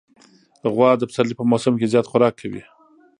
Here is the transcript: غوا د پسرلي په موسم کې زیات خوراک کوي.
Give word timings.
غوا 0.73 0.89
د 0.97 1.03
پسرلي 1.09 1.35
په 1.37 1.43
موسم 1.51 1.73
کې 1.79 1.91
زیات 1.93 2.05
خوراک 2.11 2.33
کوي. 2.41 2.63